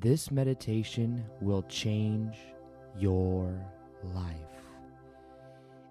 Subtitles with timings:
[0.00, 2.38] This meditation will change
[2.98, 3.62] your
[4.14, 4.34] life.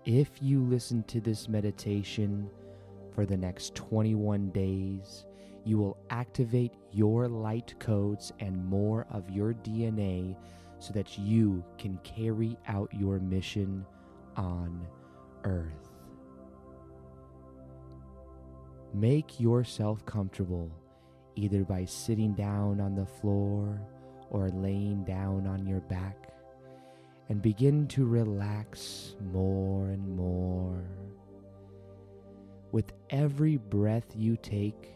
[0.03, 2.49] If you listen to this meditation
[3.13, 5.25] for the next 21 days,
[5.63, 10.35] you will activate your light codes and more of your DNA
[10.79, 13.85] so that you can carry out your mission
[14.35, 14.87] on
[15.43, 15.91] Earth.
[18.91, 20.71] Make yourself comfortable
[21.35, 23.79] either by sitting down on the floor
[24.29, 26.33] or laying down on your back
[27.29, 30.83] and begin to relax more and more.
[32.71, 34.95] With every breath you take,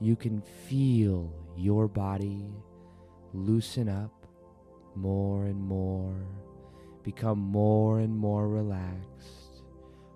[0.00, 2.46] you can feel your body
[3.32, 4.26] loosen up
[4.94, 6.14] more and more,
[7.02, 9.62] become more and more relaxed,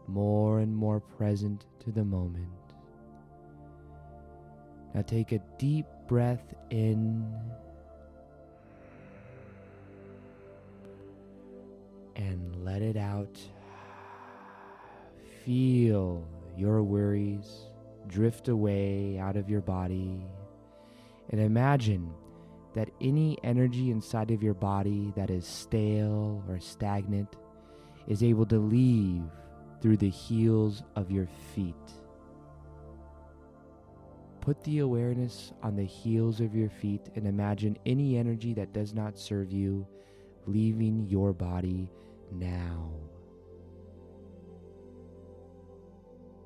[0.07, 2.49] more and more present to the moment.
[4.95, 7.25] Now take a deep breath in
[12.29, 13.39] and let it out.
[15.45, 17.67] Feel your worries
[18.09, 20.25] drift away out of your body
[21.31, 22.13] and imagine
[22.75, 27.37] that any energy inside of your body that is stale or stagnant
[28.09, 29.23] is able to leave
[29.81, 31.75] through the heels of your feet.
[34.41, 38.93] Put the awareness on the heels of your feet and imagine any energy that does
[38.93, 39.87] not serve you
[40.47, 41.89] leaving your body
[42.39, 42.91] now.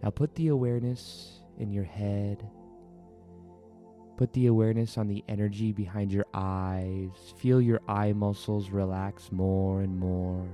[0.03, 2.49] Now put the awareness in your head.
[4.17, 7.11] Put the awareness on the energy behind your eyes.
[7.37, 10.49] Feel your eye muscles relax more and more.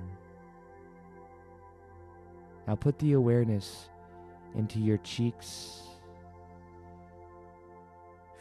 [2.66, 3.88] Now put the awareness
[4.54, 5.82] into your cheeks.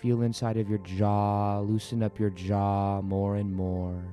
[0.02, 4.04] Feel inside of your jaw, loosen up your jaw more and more.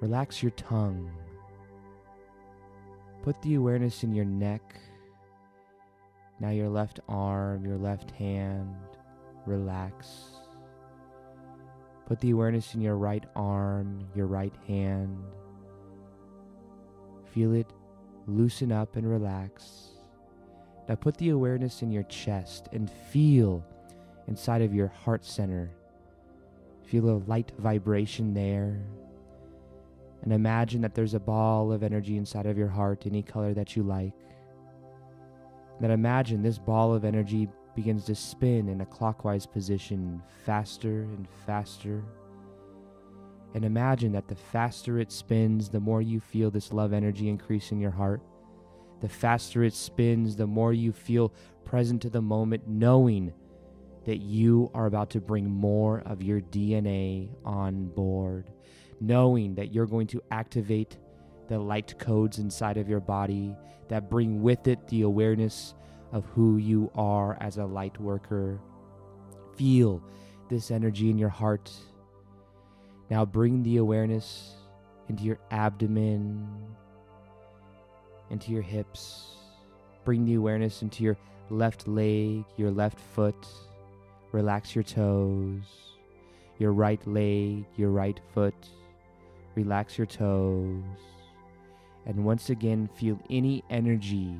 [0.00, 1.10] Relax your tongue.
[3.22, 4.78] Put the awareness in your neck.
[6.38, 8.76] Now, your left arm, your left hand,
[9.46, 10.36] relax.
[12.06, 15.18] Put the awareness in your right arm, your right hand.
[17.32, 17.72] Feel it
[18.26, 19.88] loosen up and relax.
[20.88, 23.64] Now, put the awareness in your chest and feel
[24.28, 25.70] inside of your heart center.
[26.84, 28.78] Feel a light vibration there
[30.26, 33.76] and imagine that there's a ball of energy inside of your heart, any color that
[33.76, 34.12] you like.
[35.80, 41.28] Then imagine this ball of energy begins to spin in a clockwise position faster and
[41.46, 42.02] faster.
[43.54, 47.70] And imagine that the faster it spins, the more you feel this love energy increase
[47.70, 48.20] in your heart.
[49.02, 51.32] The faster it spins, the more you feel
[51.64, 53.32] present to the moment, knowing
[54.06, 58.50] that you are about to bring more of your DNA on board
[59.00, 60.96] knowing that you're going to activate
[61.48, 63.54] the light codes inside of your body
[63.88, 65.74] that bring with it the awareness
[66.12, 68.58] of who you are as a light worker.
[69.56, 70.02] Feel
[70.48, 71.70] this energy in your heart.
[73.10, 74.54] Now bring the awareness
[75.08, 76.48] into your abdomen,
[78.30, 79.36] into your hips.
[80.04, 81.16] Bring the awareness into your
[81.50, 83.46] left leg, your left foot.
[84.32, 85.62] Relax your toes,
[86.58, 88.54] your right leg, your right foot
[89.56, 90.84] Relax your toes.
[92.04, 94.38] And once again, feel any energy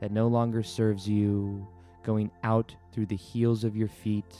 [0.00, 1.66] that no longer serves you
[2.04, 4.36] going out through the heels of your feet,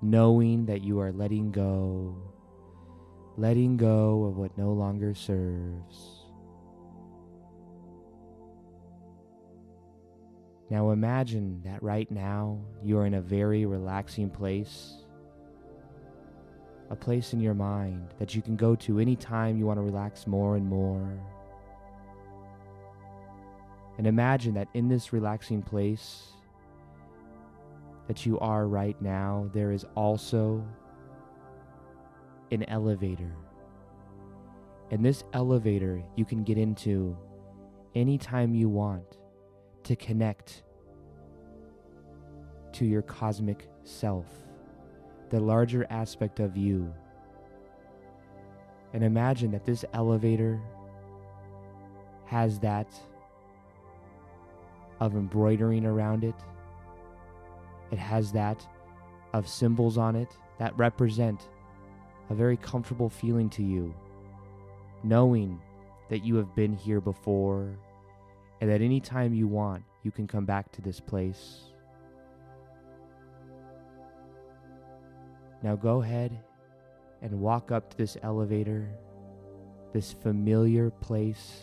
[0.00, 2.16] knowing that you are letting go,
[3.36, 6.22] letting go of what no longer serves.
[10.70, 15.01] Now imagine that right now you are in a very relaxing place
[16.92, 20.26] a place in your mind that you can go to anytime you want to relax
[20.26, 21.18] more and more.
[23.96, 26.32] And imagine that in this relaxing place
[28.08, 30.62] that you are right now, there is also
[32.50, 33.34] an elevator.
[34.90, 37.16] And this elevator you can get into
[37.94, 39.16] anytime you want
[39.84, 40.62] to connect
[42.72, 44.26] to your cosmic self
[45.32, 46.92] the larger aspect of you.
[48.92, 50.60] And imagine that this elevator
[52.26, 52.86] has that
[55.00, 56.34] of embroidering around it.
[57.90, 58.64] It has that
[59.32, 61.48] of symbols on it that represent
[62.28, 63.94] a very comfortable feeling to you,
[65.02, 65.58] knowing
[66.10, 67.74] that you have been here before
[68.60, 71.71] and that any time you want, you can come back to this place.
[75.62, 76.38] Now go ahead
[77.22, 78.88] and walk up to this elevator,
[79.92, 81.62] this familiar place,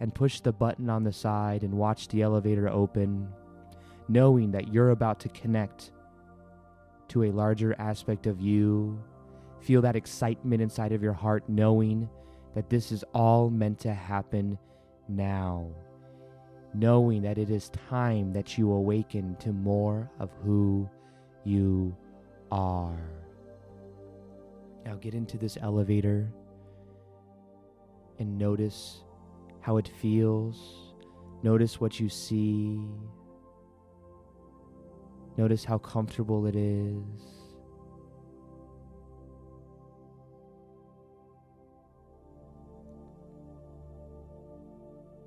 [0.00, 3.28] and push the button on the side and watch the elevator open,
[4.08, 5.92] knowing that you're about to connect
[7.08, 8.98] to a larger aspect of you.
[9.60, 12.08] Feel that excitement inside of your heart, knowing
[12.54, 14.58] that this is all meant to happen
[15.08, 15.68] now.
[16.72, 20.88] Knowing that it is time that you awaken to more of who
[21.44, 21.94] you
[22.50, 23.19] are.
[24.84, 26.32] Now get into this elevator
[28.18, 29.02] and notice
[29.60, 30.94] how it feels.
[31.42, 32.80] Notice what you see.
[35.36, 37.04] Notice how comfortable it is.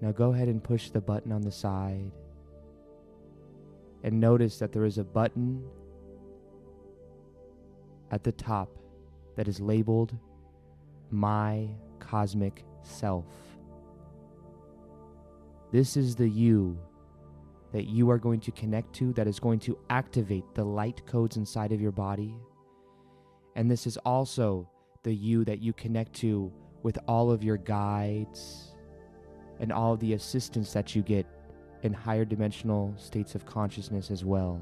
[0.02, 2.12] Now go ahead and push the button on the side.
[4.04, 5.64] And notice that there is a button
[8.12, 8.83] at the top
[9.36, 10.16] that is labeled
[11.12, 11.68] My
[12.00, 13.26] Cosmic Self.
[15.72, 16.78] This is the you
[17.72, 21.38] that you are going to connect to that is going to activate the light codes
[21.38, 22.36] inside of your body.
[23.56, 24.70] And this is also
[25.02, 26.52] the you that you connect to
[26.84, 28.76] with all of your guides
[29.60, 31.26] and all of the assistance that you get
[31.82, 34.62] in higher dimensional states of consciousness as well.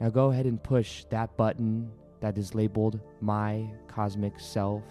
[0.00, 1.90] Now go ahead and push that button
[2.20, 4.82] that is labeled My Cosmic Self.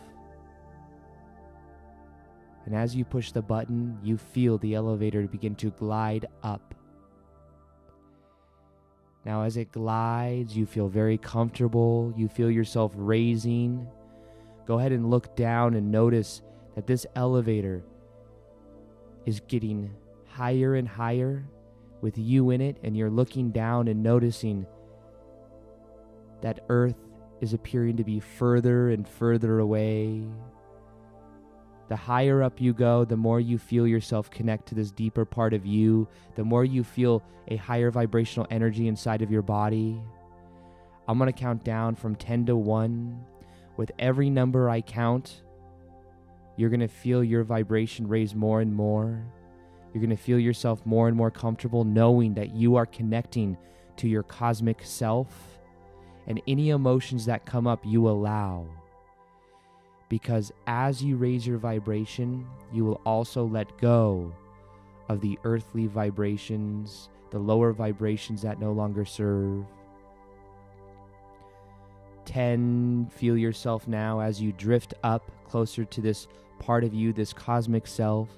[2.65, 6.73] And as you push the button, you feel the elevator begin to glide up.
[9.23, 12.13] Now, as it glides, you feel very comfortable.
[12.15, 13.87] You feel yourself raising.
[14.65, 16.41] Go ahead and look down and notice
[16.75, 17.83] that this elevator
[19.25, 19.91] is getting
[20.27, 21.43] higher and higher
[22.01, 24.65] with you in it, and you're looking down and noticing
[26.41, 26.95] that Earth
[27.41, 30.23] is appearing to be further and further away.
[31.87, 35.53] The higher up you go, the more you feel yourself connect to this deeper part
[35.53, 40.01] of you, the more you feel a higher vibrational energy inside of your body.
[41.07, 43.23] I'm going to count down from 10 to 1.
[43.77, 45.43] With every number I count,
[46.57, 49.23] you're going to feel your vibration raise more and more.
[49.93, 53.57] You're going to feel yourself more and more comfortable knowing that you are connecting
[53.97, 55.54] to your cosmic self
[56.27, 58.66] and any emotions that come up, you allow.
[60.10, 64.33] Because as you raise your vibration, you will also let go
[65.10, 69.66] of the earthly vibrations, the lower vibrations that no longer serve.
[72.25, 76.27] 10, feel yourself now as you drift up closer to this
[76.60, 78.30] part of you, this cosmic self.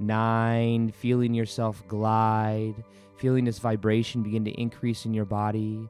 [0.00, 2.74] 9, feeling yourself glide,
[3.16, 5.88] feeling this vibration begin to increase in your body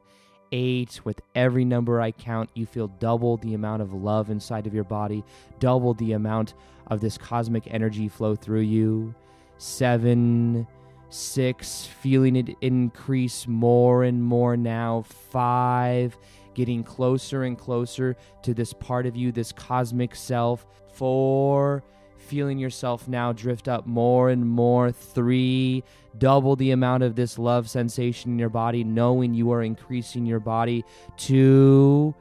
[0.55, 1.01] eight.
[1.03, 4.85] With every number I count, you feel double the amount of love inside of your
[4.85, 5.23] body,
[5.59, 6.53] double the amount
[6.87, 9.13] of this cosmic energy flow through you.
[9.57, 10.65] Seven,
[11.09, 15.03] six, feeling it increase more and more now.
[15.03, 16.17] Five,
[16.53, 20.65] getting closer and closer to this part of you, this cosmic self.
[20.93, 21.83] Four,
[22.25, 24.91] feeling yourself now drift up more and more.
[24.91, 25.83] Three,
[26.17, 30.39] double the amount of this love sensation in your body, knowing you are increasing your
[30.39, 30.83] body.
[31.17, 32.13] Two,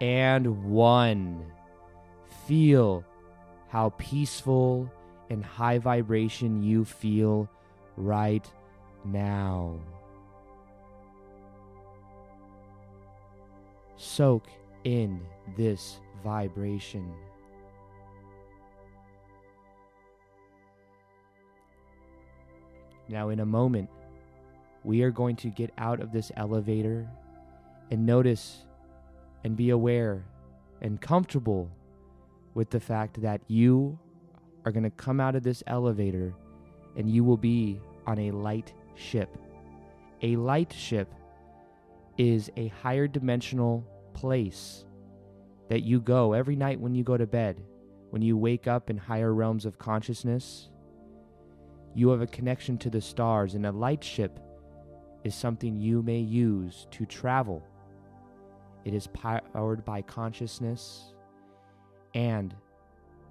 [0.00, 1.44] and one.
[2.46, 3.04] Feel
[3.68, 4.90] how peaceful
[5.30, 7.48] and high vibration you feel
[7.96, 8.46] right
[9.04, 9.78] now.
[13.96, 14.48] Soak
[14.84, 15.20] in
[15.56, 17.14] this vibration.
[23.12, 23.90] Now, in a moment,
[24.84, 27.06] we are going to get out of this elevator
[27.90, 28.64] and notice
[29.44, 30.24] and be aware
[30.80, 31.70] and comfortable
[32.54, 33.98] with the fact that you
[34.64, 36.32] are going to come out of this elevator
[36.96, 39.36] and you will be on a light ship.
[40.22, 41.12] A light ship
[42.16, 44.86] is a higher dimensional place
[45.68, 47.62] that you go every night when you go to bed,
[48.08, 50.70] when you wake up in higher realms of consciousness
[51.94, 54.40] you have a connection to the stars, and a light ship
[55.24, 57.62] is something you may use to travel.
[58.84, 61.14] It is powered by consciousness,
[62.14, 62.54] and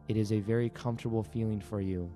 [0.07, 2.09] it is a very comfortable feeling for you.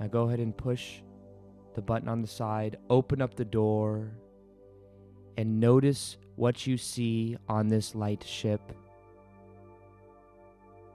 [0.00, 1.00] Now go ahead and push
[1.74, 4.12] the button on the side, open up the door,
[5.36, 8.72] and notice what you see on this light ship.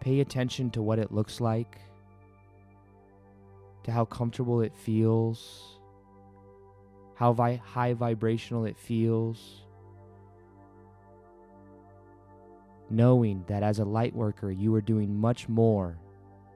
[0.04, 1.80] Pay attention to what it looks like,
[3.86, 5.80] to how comfortable it feels.
[7.16, 9.62] how vi- high vibrational it feels.
[12.90, 15.98] Knowing that as a light worker, you are doing much more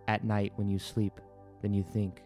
[0.09, 1.21] at night when you sleep
[1.61, 2.21] than you think.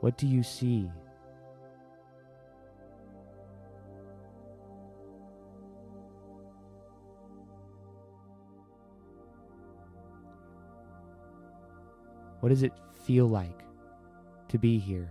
[0.00, 0.88] What do you see?
[12.40, 12.72] What does it
[13.04, 13.62] feel like
[14.48, 15.10] to be here?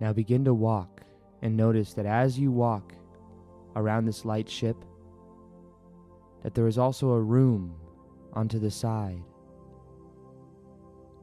[0.00, 1.00] Now begin to walk
[1.40, 2.92] and notice that as you walk
[3.74, 4.76] around this light ship,
[6.42, 7.74] that there is also a room
[8.34, 9.22] onto the side.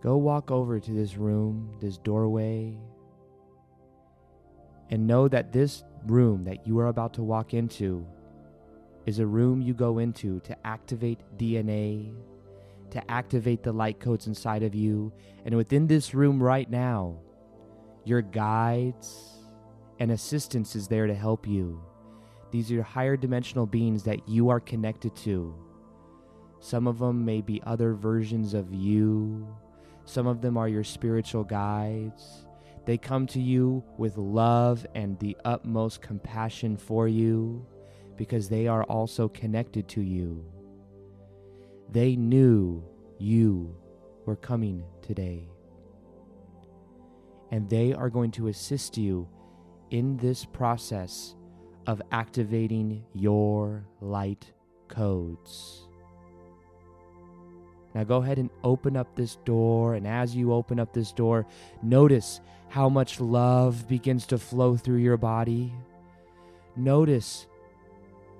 [0.02, 2.78] Go walk over to this room, this doorway,
[4.90, 8.06] and know that this room that you are about to walk into
[9.06, 12.14] is a room you go into to activate DNA,
[12.90, 15.12] to activate the light codes inside of you.
[15.46, 17.18] And within this room right now,
[18.04, 19.38] your guides
[20.00, 21.82] and assistance is there to help you.
[22.52, 25.56] These are your higher dimensional beings that you are connected to.
[26.62, 29.48] Some of them may be other versions of you.
[30.06, 32.46] Some of them are your spiritual guides.
[32.86, 37.66] They come to you with love and the utmost compassion for you
[38.16, 40.46] because they are also connected to you.
[41.90, 42.84] They knew
[43.18, 43.76] you
[44.26, 45.50] were coming today.
[47.50, 49.28] And they are going to assist you
[49.90, 51.36] in this process
[51.88, 54.54] of activating your light
[54.88, 55.88] codes.
[57.94, 59.96] Now go ahead and open up this door.
[59.96, 61.46] And as you open up this door,
[61.82, 65.74] notice how much love begins to flow through your body.
[66.76, 67.48] Notice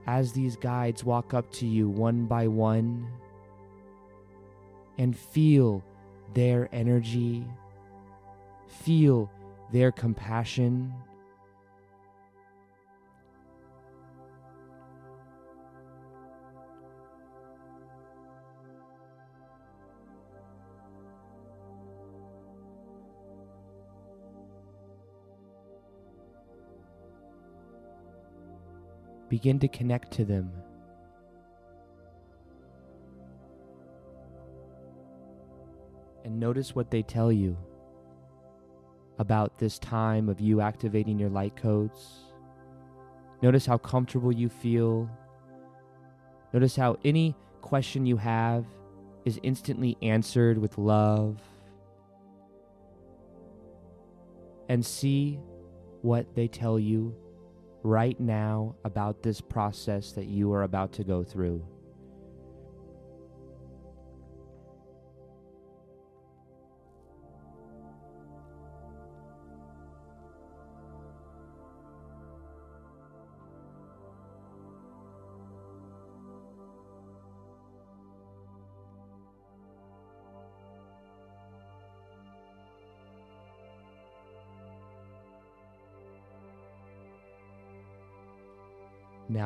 [0.08, 3.08] as these guides walk up to you one by one
[4.98, 5.84] and feel
[6.34, 7.46] their energy,
[8.68, 9.30] feel
[9.72, 10.94] their compassion.
[29.32, 30.52] Begin to connect to them.
[36.26, 37.58] And notice what they tell you
[39.20, 42.26] about this time of you activating your light codes.
[43.42, 45.10] Notice how comfortable you feel.
[46.52, 48.66] Notice how any question you have
[49.24, 51.40] is instantly answered with love.
[54.68, 55.40] And see
[56.02, 57.16] what they tell you
[57.84, 61.64] right now about this process that you are about to go through.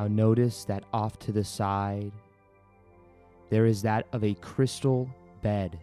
[0.05, 2.11] Now notice that off to the side,
[3.49, 5.09] there is that of a crystal
[5.41, 5.79] bed.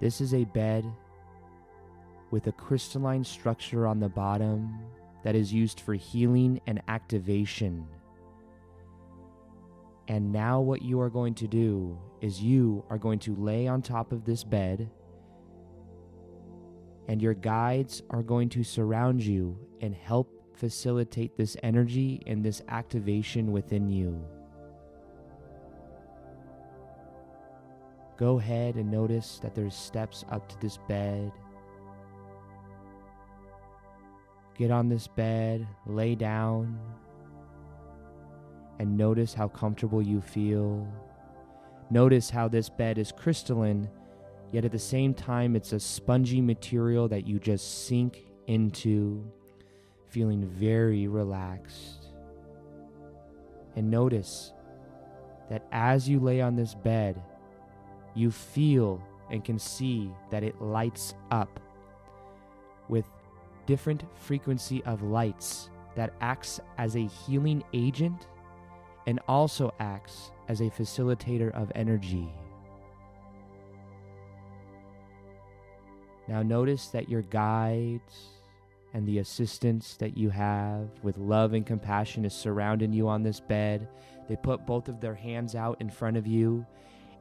[0.00, 0.90] This is a bed
[2.30, 4.74] with a crystalline structure on the bottom
[5.22, 7.86] that is used for healing and activation.
[10.08, 13.82] And now, what you are going to do is you are going to lay on
[13.82, 14.90] top of this bed,
[17.06, 22.62] and your guides are going to surround you and help facilitate this energy and this
[22.68, 24.24] activation within you.
[28.16, 31.32] Go ahead and notice that there's steps up to this bed.
[34.56, 36.78] Get on this bed, lay down,
[38.78, 40.86] and notice how comfortable you feel.
[41.90, 43.88] Notice how this bed is crystalline,
[44.52, 49.24] yet at the same time, it's a spongy material that you just sink into
[50.14, 52.06] feeling very relaxed.
[53.74, 54.52] And notice
[55.50, 57.20] that as you lay on this bed,
[58.14, 59.02] you feel
[59.32, 61.58] and can see that it lights up
[62.88, 63.06] with
[63.66, 68.28] different frequency of lights that acts as a healing agent
[69.08, 72.32] and also acts as a facilitator of energy.
[76.28, 78.43] Now, notice that your guides
[78.94, 83.40] and the assistance that you have with love and compassion is surrounding you on this
[83.40, 83.88] bed.
[84.28, 86.64] They put both of their hands out in front of you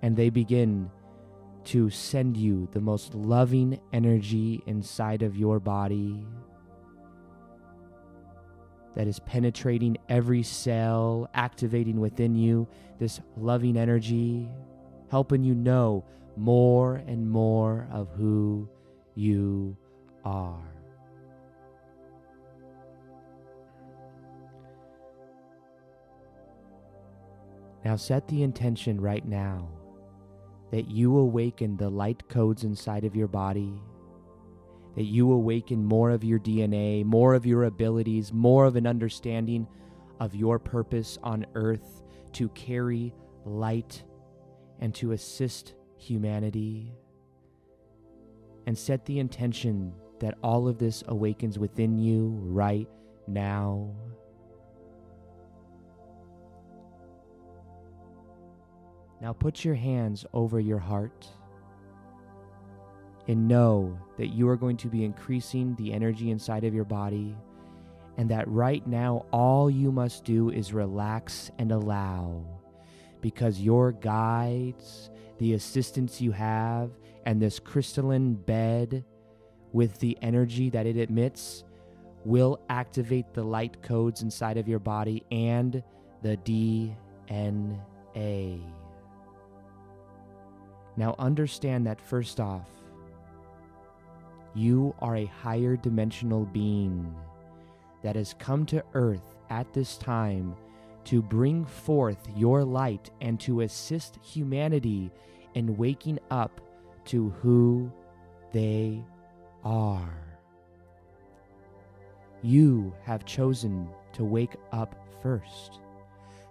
[0.04, 0.90] and they begin
[1.66, 6.26] to send you the most loving energy inside of your body
[8.96, 12.68] that is penetrating every cell, activating within you
[13.00, 14.48] this loving energy,
[15.10, 16.06] helping you know
[16.38, 18.70] more and more of who
[19.16, 19.76] you
[20.24, 20.73] are.
[27.84, 29.70] Now set the intention right now
[30.72, 33.74] that you awaken the light codes inside of your body,
[34.96, 39.68] that you awaken more of your DNA, more of your abilities, more of an understanding
[40.20, 43.14] of your purpose on earth to carry
[43.46, 44.04] light
[44.80, 46.94] and to assist humanity.
[48.66, 52.88] And set the intention that all of this awakens within you right
[53.28, 53.94] now.
[59.24, 61.26] Now put your hands over your heart
[63.30, 67.34] and know that you are going to be increasing the energy inside of your body,
[68.18, 72.44] and that right now all you must do is relax and allow
[73.22, 76.92] because your guides, the assistance you have,
[77.26, 79.06] and this crystalline bed
[79.72, 81.64] with the energy that it emits
[82.26, 85.82] will activate the light codes inside of your body and
[86.24, 86.94] the DNA.
[90.96, 92.70] Now understand that first off,
[94.56, 97.14] you are a higher dimensional being
[98.04, 100.56] that has come to earth at this time
[101.06, 105.12] to bring forth your light and to assist humanity
[105.56, 106.62] in waking up
[107.06, 107.92] to who
[108.52, 109.04] they
[109.64, 110.14] are.
[112.44, 115.80] You have chosen to wake up first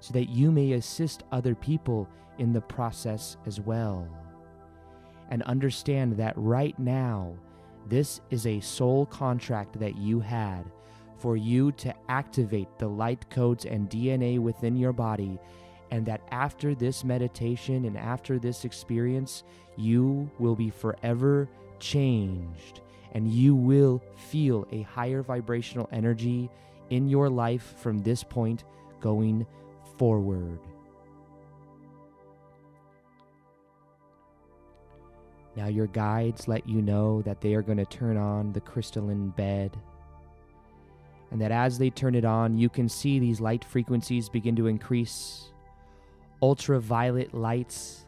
[0.01, 4.09] so that you may assist other people in the process as well
[5.33, 7.33] and understand that right now,
[7.88, 10.62] this is a soul contract that you had
[11.16, 15.38] for you to activate the light codes and DNA within your body,
[15.90, 19.42] and that after this meditation and after this experience,
[19.79, 21.49] you will be forever
[21.81, 26.51] changed and you will feel a higher vibrational energy
[26.90, 28.64] in your life from this point
[29.01, 29.47] going
[29.97, 30.59] forward.
[35.57, 39.31] Now, your guides let you know that they are going to turn on the crystalline
[39.31, 39.77] bed.
[41.31, 44.67] And that as they turn it on, you can see these light frequencies begin to
[44.67, 45.53] increase.
[46.43, 48.07] Ultraviolet lights,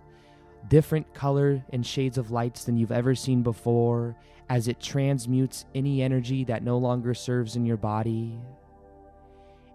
[0.68, 4.16] different color and shades of lights than you've ever seen before,
[4.48, 8.38] as it transmutes any energy that no longer serves in your body.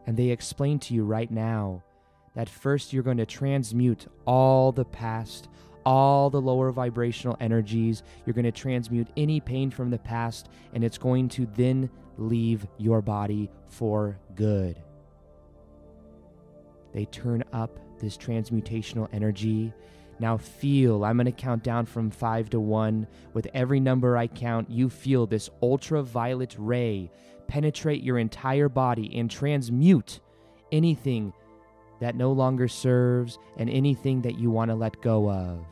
[0.06, 1.84] And they explain to you right now
[2.36, 5.50] that first you're going to transmute all the past,
[5.90, 8.04] all the lower vibrational energies.
[8.24, 12.68] You're going to transmute any pain from the past, and it's going to then leave
[12.78, 14.80] your body for good.
[16.94, 19.74] They turn up this transmutational energy.
[20.20, 23.08] Now feel, I'm going to count down from five to one.
[23.34, 27.10] With every number I count, you feel this ultraviolet ray
[27.48, 30.20] penetrate your entire body and transmute
[30.72, 31.34] anything
[32.00, 35.66] that no longer serves and anything that you want to let go of.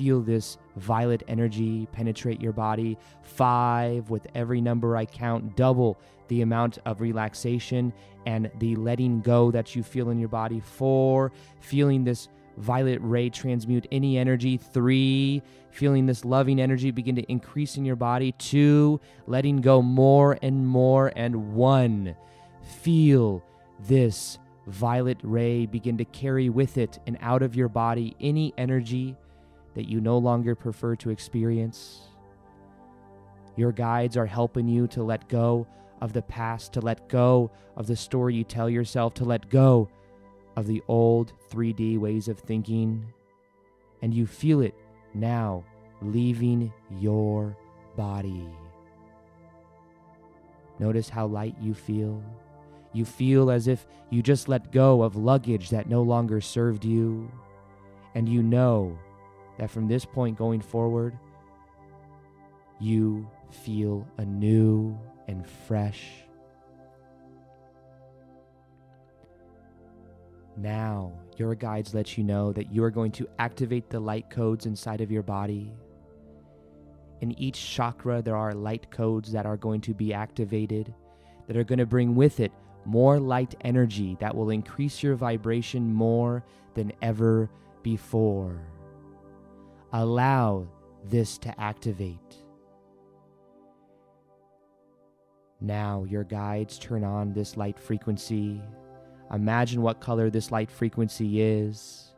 [0.00, 2.96] Feel this violet energy penetrate your body.
[3.20, 7.92] Five, with every number I count, double the amount of relaxation
[8.24, 10.58] and the letting go that you feel in your body.
[10.58, 14.56] Four, feeling this violet ray transmute any energy.
[14.56, 18.32] Three, feeling this loving energy begin to increase in your body.
[18.38, 21.12] Two, letting go more and more.
[21.14, 22.16] And one,
[22.62, 23.44] feel
[23.80, 29.14] this violet ray begin to carry with it and out of your body any energy
[29.80, 32.02] that you no longer prefer to experience.
[33.56, 35.66] Your guides are helping you to let go
[36.02, 39.88] of the past, to let go of the story you tell yourself, to let go
[40.54, 43.10] of the old 3D ways of thinking.
[44.02, 44.74] And you feel it
[45.14, 45.64] now
[46.02, 47.56] leaving your
[47.96, 48.44] body.
[50.78, 52.22] Notice how light you feel.
[52.92, 57.30] You feel as if you just let go of luggage that no longer served you.
[58.14, 58.98] And you know
[59.60, 61.18] that from this point going forward,
[62.80, 66.24] you feel anew and fresh.
[70.56, 74.64] Now, your guides let you know that you are going to activate the light codes
[74.64, 75.70] inside of your body.
[77.20, 80.94] In each chakra, there are light codes that are going to be activated,
[81.48, 82.50] that are going to bring with it
[82.86, 86.42] more light energy that will increase your vibration more
[86.72, 87.50] than ever
[87.82, 88.58] before.
[89.92, 90.68] Allow
[91.04, 92.36] this to activate.
[95.60, 98.62] Now, your guides turn on this light frequency
[99.32, 102.12] Imagine what color this light frequency is.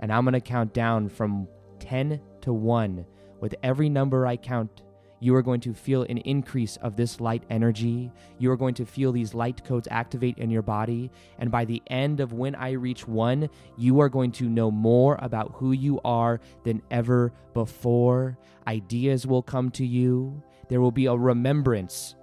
[0.00, 1.48] And I'm going to count down from
[1.80, 3.04] 10 to 1.
[3.40, 4.82] With every number I count,
[5.20, 8.10] you are going to feel an increase of this light energy.
[8.38, 11.10] You are going to feel these light codes activate in your body.
[11.38, 15.18] And by the end of when I reach one, you are going to know more
[15.20, 18.36] about who you are than ever before.
[18.66, 20.42] Ideas will come to you.
[20.68, 22.14] There will be a remembrance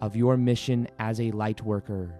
[0.00, 2.14] of your mission as a light worker.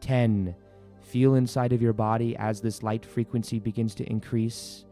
[0.00, 0.54] 10.
[1.00, 4.84] Feel inside of your body as this light frequency begins to increase.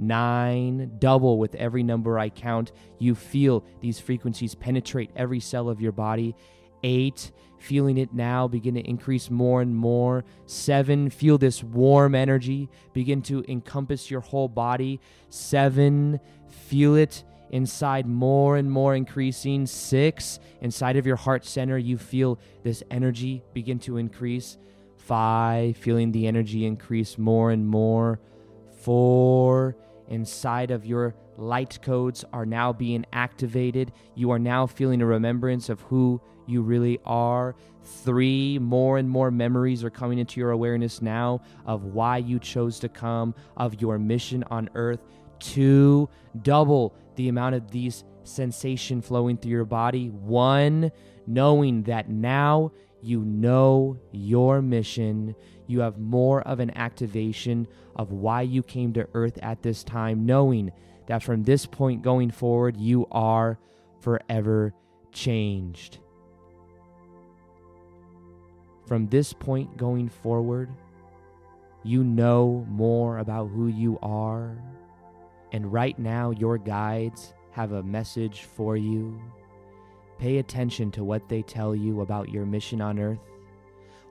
[0.00, 0.96] 9.
[0.98, 2.72] Double with every number I count.
[2.98, 6.34] You feel these frequencies penetrate every cell of your body.
[6.82, 7.32] 8.
[7.58, 10.24] Feeling it now begin to increase more and more.
[10.46, 11.10] 7.
[11.10, 15.00] Feel this warm energy begin to encompass your whole body.
[15.28, 16.18] 7.
[16.48, 19.66] Feel it inside more and more increasing.
[19.66, 24.56] Six, inside of your heart center, you feel this energy begin to increase.
[24.96, 28.20] Five, feeling the energy increase more and more.
[28.82, 29.76] Four,
[30.10, 33.92] inside of your light codes are now being activated.
[34.14, 37.56] You are now feeling a remembrance of who you really are.
[37.82, 42.78] Three, more and more memories are coming into your awareness now of why you chose
[42.80, 45.00] to come, of your mission on earth.
[45.38, 46.08] Two,
[46.42, 50.08] double the amount of these sensation flowing through your body.
[50.08, 50.92] One,
[51.26, 55.34] knowing that now you know your mission.
[55.70, 60.26] You have more of an activation of why you came to earth at this time,
[60.26, 60.72] knowing
[61.06, 63.58] that from this point going forward, you are
[64.00, 64.74] forever
[65.12, 65.98] changed.
[68.86, 70.68] From this point going forward,
[71.82, 74.56] you know more about who you are
[75.52, 79.20] and right now, your guides have a message for you.
[80.18, 83.18] Pay attention to what they tell you about your mission on earth,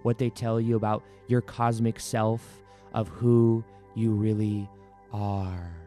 [0.03, 2.61] what they tell you about your cosmic self,
[2.93, 3.63] of who
[3.95, 4.67] you really
[5.13, 5.78] are.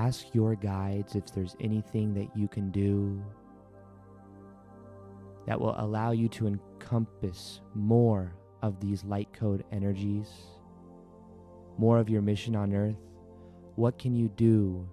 [0.00, 3.22] Ask your guides if there's anything that you can do
[5.46, 8.32] that will allow you to encompass more
[8.62, 10.30] of these light code energies,
[11.76, 12.96] more of your mission on earth.
[13.76, 14.88] What can you do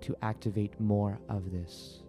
[0.00, 2.03] to activate more of this?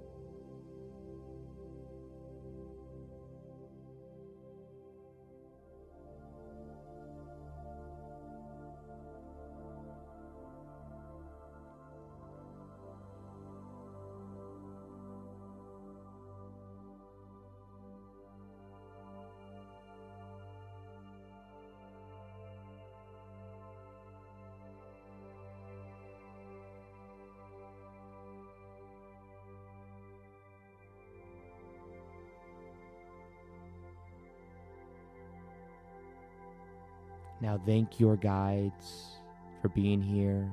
[37.41, 39.19] Now, thank your guides
[39.61, 40.49] for being here,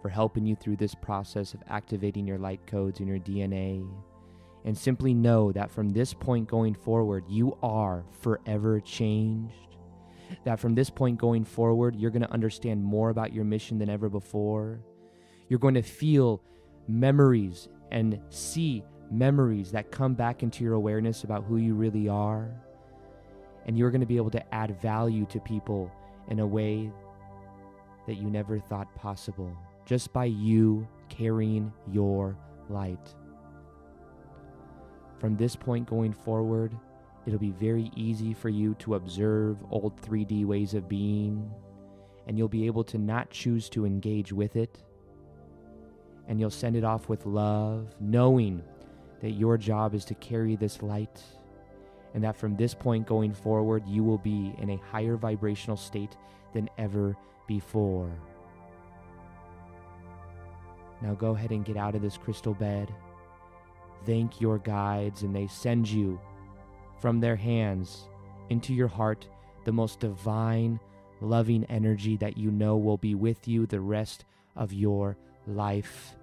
[0.00, 3.88] for helping you through this process of activating your light codes in your DNA.
[4.64, 9.54] And simply know that from this point going forward, you are forever changed.
[10.44, 13.88] That from this point going forward, you're going to understand more about your mission than
[13.88, 14.80] ever before.
[15.48, 16.42] You're going to feel
[16.86, 22.50] memories and see memories that come back into your awareness about who you really are.
[23.68, 25.92] And you're going to be able to add value to people
[26.28, 26.90] in a way
[28.06, 29.54] that you never thought possible,
[29.84, 32.36] just by you carrying your
[32.70, 33.14] light.
[35.18, 36.74] From this point going forward,
[37.26, 41.50] it'll be very easy for you to observe old 3D ways of being,
[42.26, 44.82] and you'll be able to not choose to engage with it.
[46.26, 48.62] And you'll send it off with love, knowing
[49.20, 51.22] that your job is to carry this light
[52.14, 56.16] and that from this point going forward, you will be in a higher vibrational state
[56.52, 57.16] than ever
[57.46, 58.10] before.
[61.02, 62.92] Now go ahead and get out of this crystal bed.
[64.06, 66.20] Thank your guides, and they send you
[67.00, 68.08] from their hands
[68.50, 69.28] into your heart
[69.64, 70.80] the most divine,
[71.20, 74.24] loving energy that you know will be with you the rest
[74.56, 75.16] of your
[75.46, 76.16] life.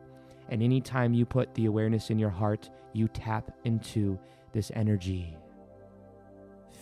[0.49, 4.19] And anytime you put the awareness in your heart, you tap into
[4.53, 5.35] this energy.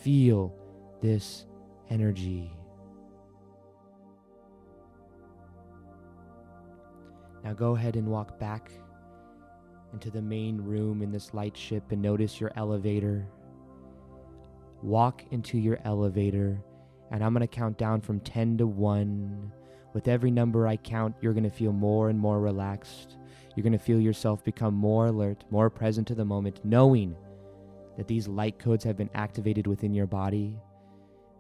[0.04, 0.54] Feel
[1.02, 1.46] this
[1.90, 2.52] energy.
[7.42, 8.70] Now go ahead and walk back
[9.94, 13.26] into the main room in this light ship and notice your elevator.
[14.82, 16.62] Walk into your elevator,
[17.10, 19.54] and I'm going to count down from 10 to 1.
[19.94, 23.16] With every number I count, you're going to feel more and more relaxed.
[23.56, 27.16] You're going to feel yourself become more alert, more present to the moment, knowing
[27.98, 30.58] that these light codes have been activated within your body,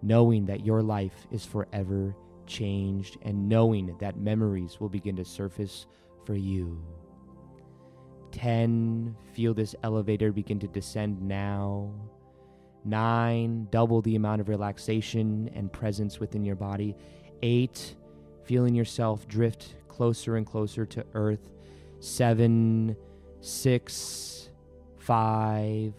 [0.01, 5.85] knowing that your life is forever changed, and knowing that memories will begin to surface
[6.25, 6.81] for you.
[8.31, 9.15] 10.
[9.33, 11.93] Feel this elevator begin to descend now.
[12.83, 13.67] 9.
[13.71, 16.95] Double the amount of relaxation and presence within your body.
[17.41, 17.95] 8.
[18.43, 21.51] Feeling yourself drift closer and closer to earth.
[21.99, 22.95] 7.
[23.39, 24.49] 6.
[24.97, 25.93] 5.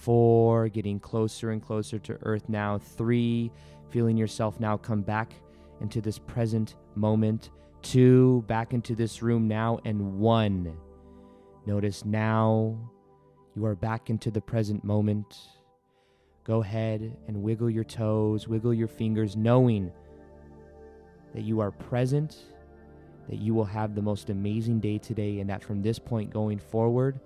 [0.00, 0.68] 4.
[0.68, 2.78] Getting closer and closer to earth now.
[2.78, 3.50] 3.
[3.90, 5.32] Feeling yourself now come back
[5.80, 7.50] into this present moment.
[7.82, 8.44] 2.
[8.46, 9.78] Back into this room now.
[9.84, 10.76] And 1
[11.66, 12.76] Notice now
[13.54, 15.38] you are back into the present moment.
[16.44, 19.92] Go ahead and wiggle your toes, wiggle your fingers, knowing
[21.34, 22.38] that you are present,
[23.28, 26.58] that you will have the most amazing day today, and that from this point going
[26.58, 27.20] forward,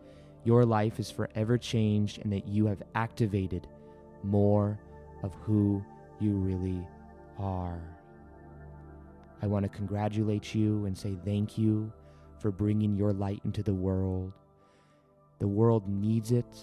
[0.45, 3.67] your life is forever changed, and that you have activated
[4.23, 4.79] more
[5.23, 5.83] of who
[6.21, 6.87] you really
[7.39, 7.81] are.
[9.43, 11.93] I want to congratulate you and say thank you
[12.39, 14.33] for bringing your light into the world.
[15.39, 16.59] The world needs it,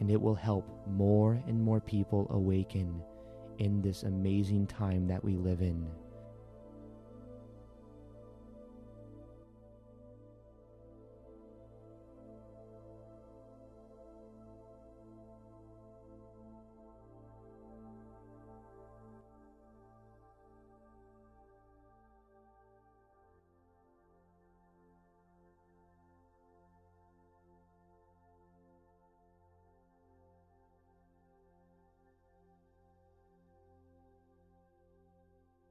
[0.00, 3.02] and it will help more and more people awaken
[3.58, 5.86] in this amazing time that we live in.